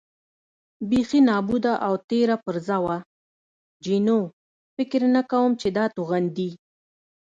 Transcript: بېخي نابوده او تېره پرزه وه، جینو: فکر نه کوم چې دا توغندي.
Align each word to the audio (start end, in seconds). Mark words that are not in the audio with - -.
بېخي 0.89 1.19
نابوده 1.29 1.73
او 1.85 1.93
تېره 2.09 2.37
پرزه 2.43 2.77
وه، 2.83 2.97
جینو: 3.85 4.19
فکر 4.75 5.01
نه 5.15 5.21
کوم 5.31 5.51
چې 5.61 5.67
دا 5.77 5.85
توغندي. 5.95 6.49